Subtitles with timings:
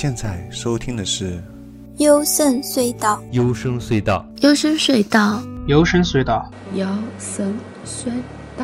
[0.00, 1.42] 现在收听的是
[1.96, 6.44] 幽深隧道，幽深隧道，幽深隧道，幽深隧道，
[7.16, 8.12] 幽深隧
[8.54, 8.62] 道，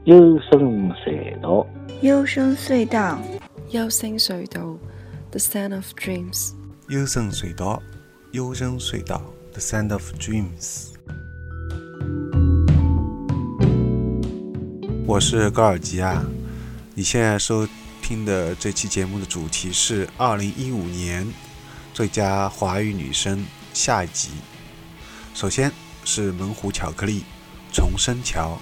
[0.00, 1.66] 幽深隧道，
[2.00, 3.18] 幽深隧道，
[3.68, 4.78] 幽深隧道
[5.30, 6.52] ，The Sound of Dreams，
[6.88, 7.82] 幽深隧道，
[8.30, 10.86] 幽深隧道，The Sound of Dreams。
[15.06, 16.24] 我是高尔基啊，
[16.94, 17.68] 你现在收
[18.12, 21.26] 听的这期节目的主题是二零一五年
[21.94, 24.28] 最佳华语女声下一集。
[25.32, 25.72] 首先
[26.04, 27.20] 是猛虎巧克力
[27.74, 28.58] 《重生桥》。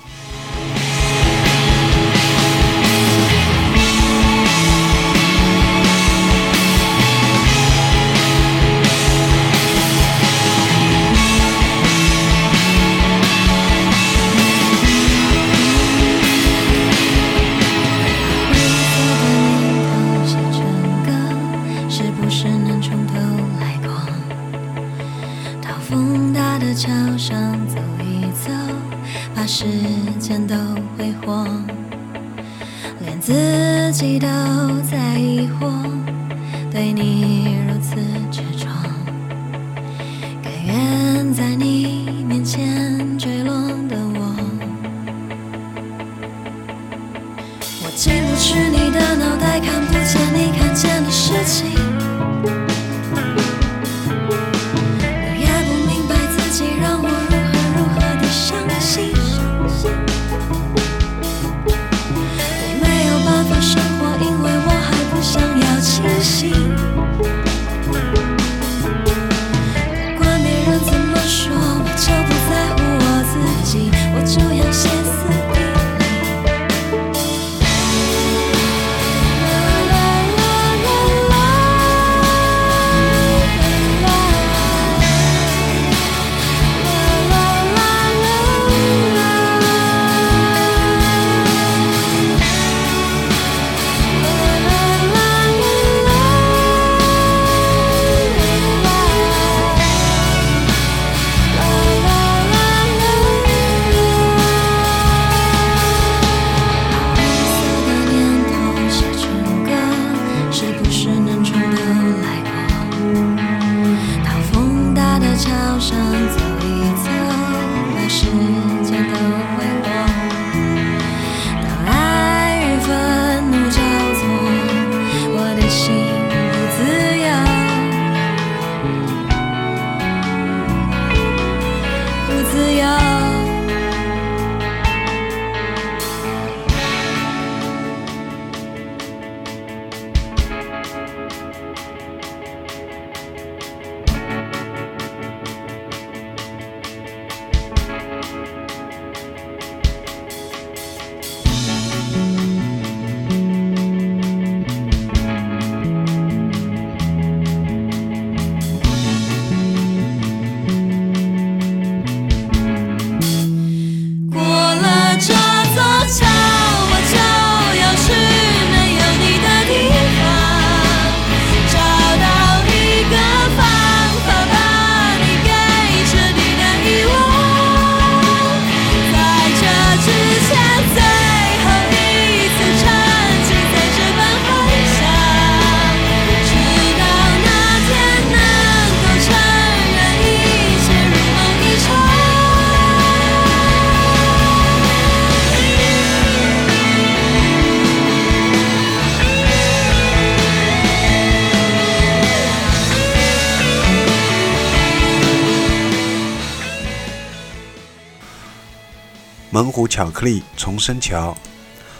[209.61, 211.37] 猛虎巧克力重生桥。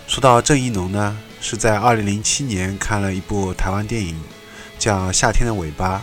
[0.07, 4.19] 说到郑一农呢，是在2007年看了一部台湾电影，
[4.79, 5.99] 叫《夏天的尾巴》。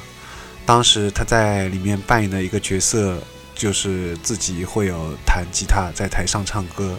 [0.67, 3.19] 当时他在里面扮演的一个角色，
[3.55, 6.95] 就是自己会有弹吉他在台上唱歌，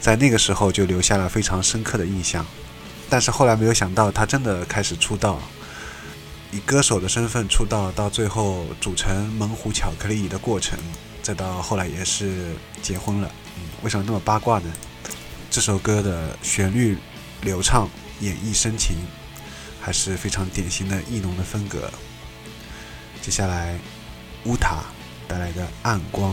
[0.00, 2.46] 在那个时候就留下了非常深刻的印象。
[3.10, 5.38] 但是后来没有想到，他真的开始出道，
[6.50, 10.78] 以歌手的身份出道，到最后组成猛虎巧克力的过程，
[11.22, 13.30] 再到后来也是结婚了。
[13.82, 14.72] 为什么那么八卦呢？
[15.50, 16.96] 这首歌的旋律
[17.42, 17.88] 流畅，
[18.20, 18.96] 演绎深情，
[19.80, 21.90] 还是非常典型的艺农的风格。
[23.20, 23.78] 接下来，
[24.44, 24.84] 乌塔
[25.28, 26.32] 带来的《暗光》。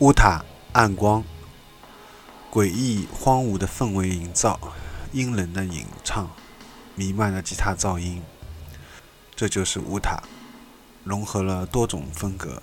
[0.00, 0.42] 乌塔
[0.72, 1.22] 暗光，
[2.50, 4.58] 诡异荒芜的氛围营造，
[5.12, 6.30] 阴冷的吟唱，
[6.94, 8.22] 弥漫的吉他噪音，
[9.36, 10.22] 这就是乌塔，
[11.04, 12.62] 融合了多种风格。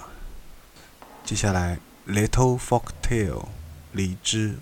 [1.24, 1.78] 接下来
[2.08, 3.46] ，Little Folk Tale，
[3.92, 4.58] 梨枝。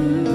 [0.00, 0.29] Mm-hmm.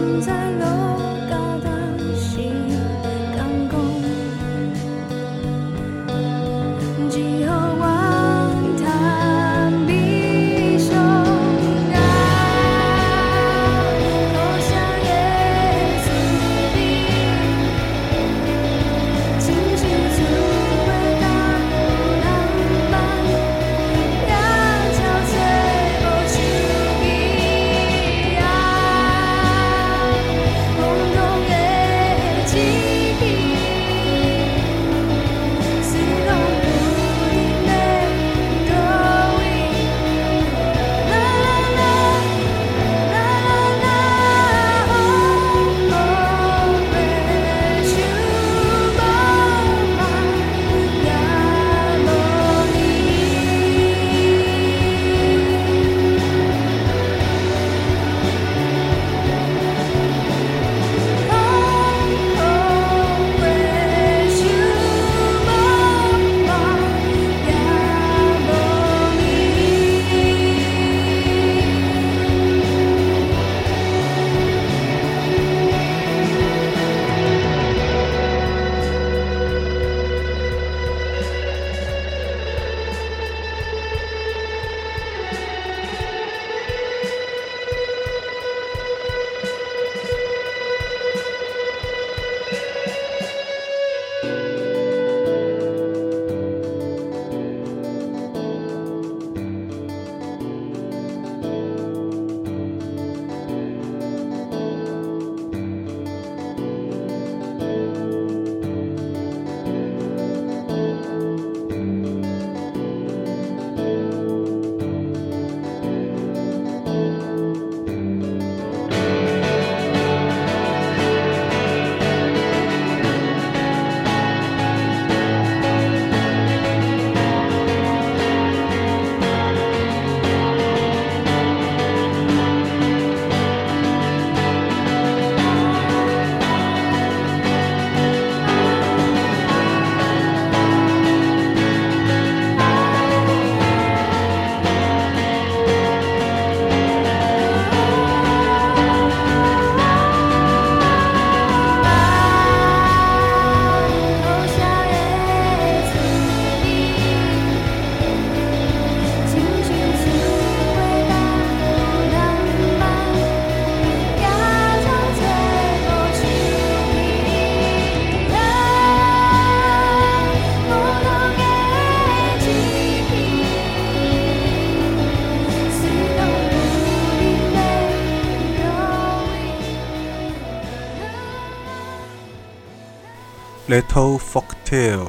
[183.76, 185.06] Little Folk Tale，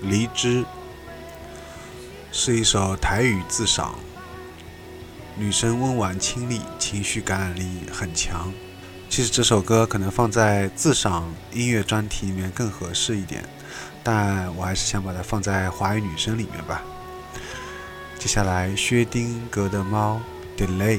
[0.00, 0.64] 梨枝，
[2.32, 3.94] 是一首台语自赏。
[5.36, 8.52] 女生温婉清丽，情绪感染力很强。
[9.08, 13.44] 其实这首歌可能放在自赏音乐专题里面更合适一点，
[14.02, 16.82] 但我还是想把它放在华语女生里面吧。
[18.18, 20.20] 接下来，薛丁格的猫
[20.58, 20.98] ，Delay。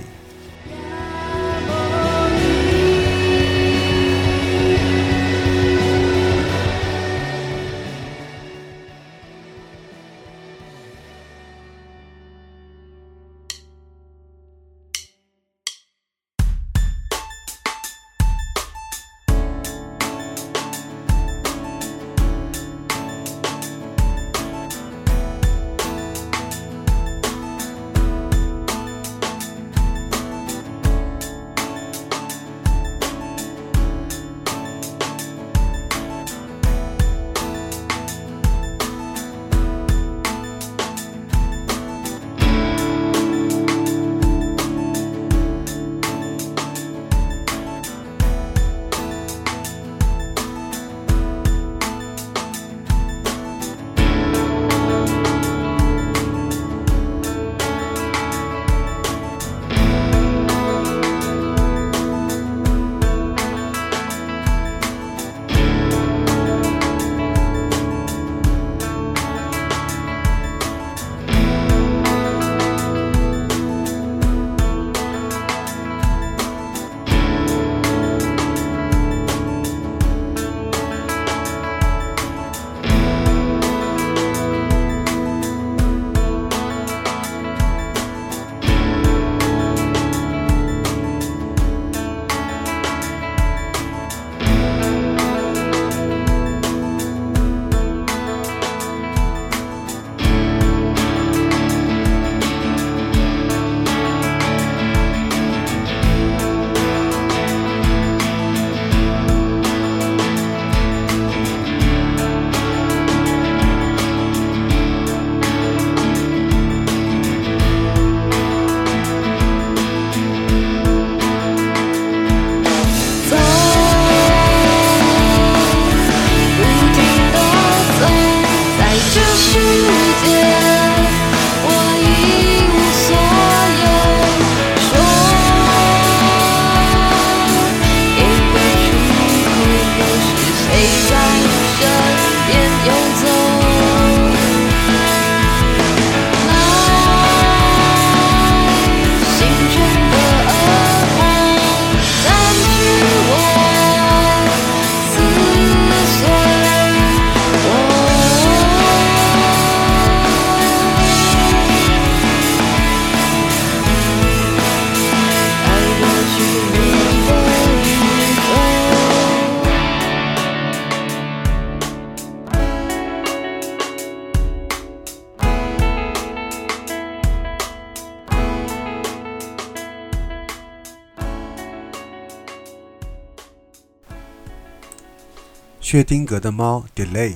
[185.94, 187.36] 薛丁格的猫 Delay，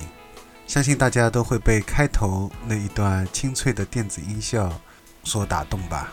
[0.66, 4.80] 相信大家都会被开头那一段清脆的电子音效
[5.22, 6.12] 所打动吧。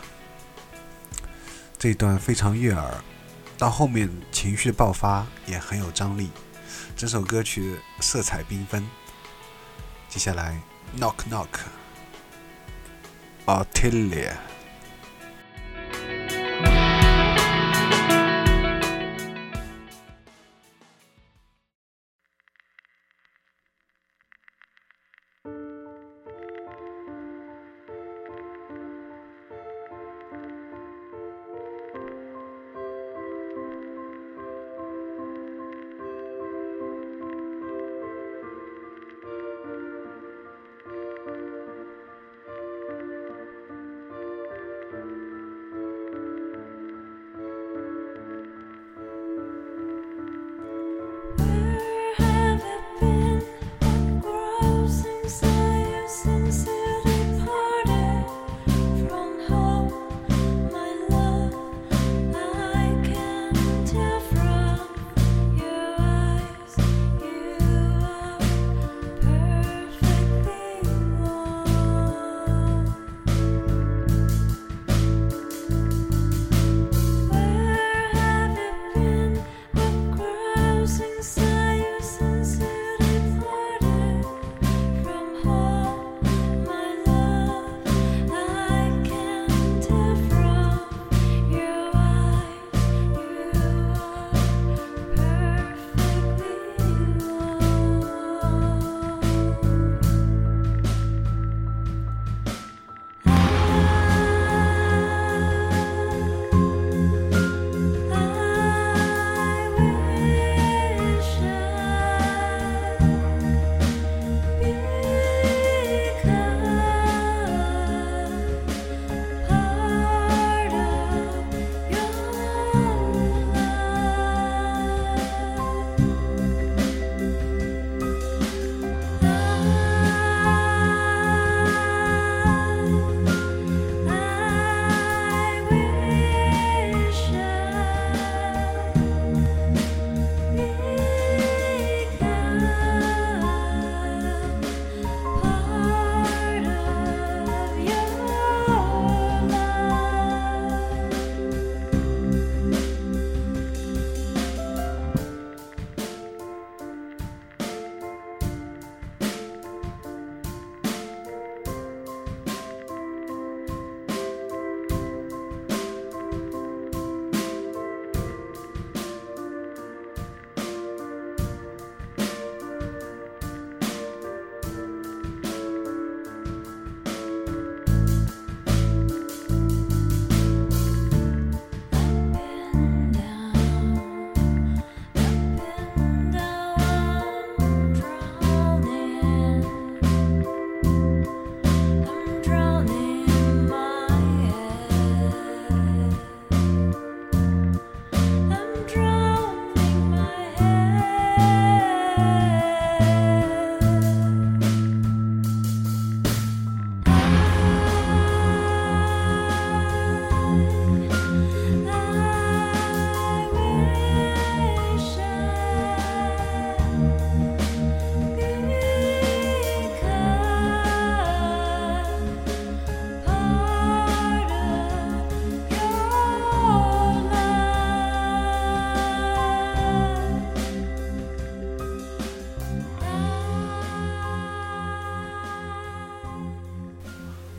[1.76, 3.02] 这段非常悦耳，
[3.58, 6.30] 到后面情绪爆发也很有张力，
[6.96, 8.88] 整首歌曲色彩缤纷。
[10.08, 10.60] 接下来
[10.96, 11.16] Knock
[13.44, 14.34] Knock，Ortilia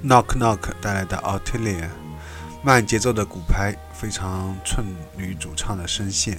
[0.07, 1.89] Knock Knock 带来的 Ottilia，
[2.63, 4.85] 慢节奏的鼓拍，非常衬
[5.17, 6.37] 女主唱的声线。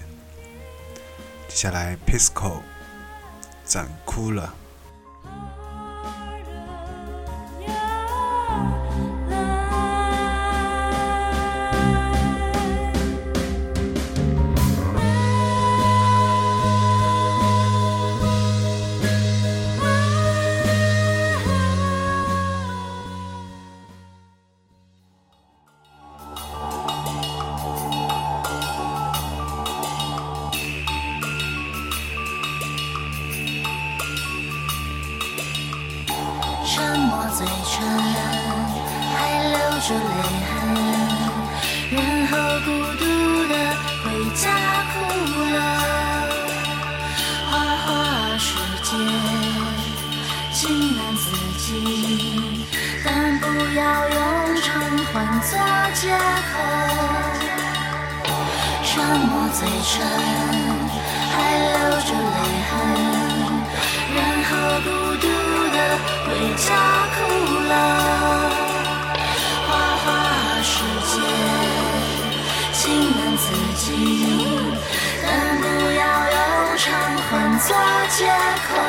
[1.48, 2.62] 接下来 Pisco，
[3.64, 4.54] 攒哭了。
[37.28, 37.84] 我嘴唇
[39.12, 39.16] 还
[39.50, 40.00] 留着泪
[40.48, 40.50] 痕，
[41.92, 42.32] 然后
[42.64, 43.04] 孤独
[43.48, 43.54] 的
[44.02, 44.42] 回家
[44.88, 44.96] 哭
[45.52, 45.56] 了。
[47.50, 47.52] 花
[47.84, 47.86] 花
[48.38, 48.48] 世
[48.82, 48.88] 界，
[50.54, 50.56] 情
[50.96, 51.22] 难自
[51.58, 52.64] 禁，
[53.04, 53.06] 但
[53.40, 53.44] 不
[53.76, 54.16] 要用
[54.62, 54.66] 偿
[55.12, 55.52] 还做
[55.92, 56.50] 借口。
[58.96, 59.92] 让我嘴唇
[61.30, 62.72] 还留着泪痕，
[64.16, 64.88] 然后孤
[65.20, 65.24] 独
[65.76, 65.76] 的
[66.24, 66.66] 回家。
[67.68, 68.50] 了
[69.66, 69.68] 花
[70.02, 70.06] 花
[70.62, 70.72] 世
[71.06, 71.12] 界
[72.72, 72.80] 情
[73.16, 73.44] 难自
[73.76, 73.86] 禁
[75.22, 75.26] 但
[75.60, 76.86] 不要用偿
[77.28, 77.76] 还做
[78.08, 78.26] 借
[78.68, 78.87] 口。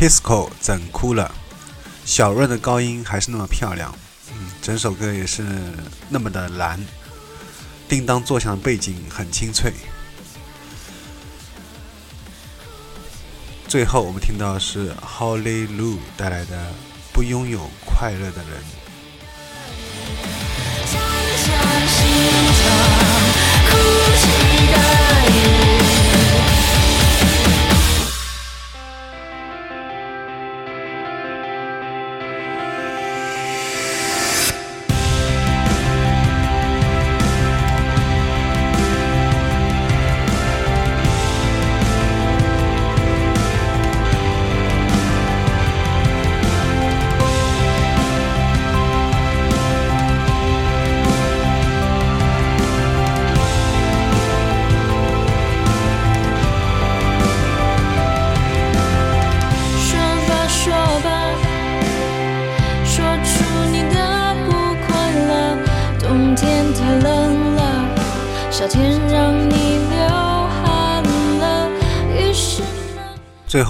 [0.00, 1.30] Pisco 整哭了，
[2.06, 3.94] 小润的高音还是那么漂亮，
[4.32, 5.44] 嗯，整首歌也是
[6.08, 6.82] 那么的蓝，
[7.86, 9.74] 叮当作响的背景很清脆。
[13.68, 16.56] 最后我们听到是 Holly Lou 带来的
[17.12, 18.58] 《不拥有快乐的人》。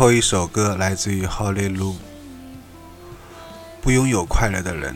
[0.01, 1.93] 后一首歌来自于 Holly Lu，
[3.83, 4.95] 《不拥有快乐的人》，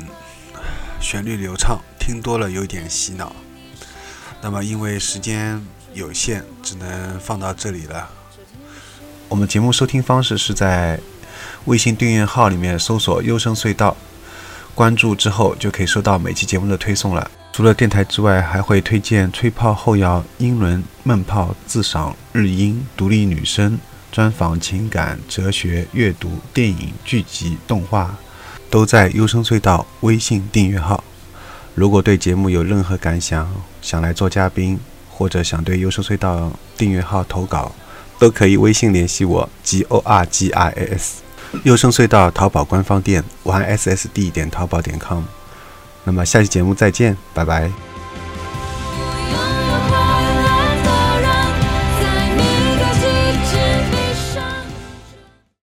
[0.98, 3.36] 旋律流畅，听多了有点洗脑。
[4.40, 5.62] 那么因为时间
[5.92, 8.08] 有限，只能放到这里了。
[9.28, 10.98] 我们节目收听方式是在
[11.66, 13.94] 微信订阅号里面搜索“优声隧道”，
[14.74, 17.30] 关注之后就可以收到每期节目的推送了。
[17.52, 23.78] 除了电台之外，还会推荐吹泡后摇、英伦闷泡、自赏日音、独立女声。
[24.14, 28.14] 专访、情感、哲学、阅读、电影、剧集、动画，
[28.70, 31.02] 都在优声隧道微信订阅号。
[31.74, 34.78] 如果对节目有任何感想，想来做嘉宾，
[35.10, 37.72] 或者想对优声隧道订阅号投稿，
[38.20, 41.20] 都可以微信联系我：g o r g i s。
[41.64, 45.24] 优声隧道淘宝官方店：y s s d 点淘宝点 com。
[46.04, 47.93] 那么下期节目再见，拜拜。